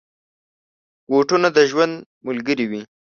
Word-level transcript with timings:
بوټونه 1.09 1.47
د 1.55 1.57
ژوند 1.69 1.93
ملګري 2.27 2.65
وي. 2.71 2.81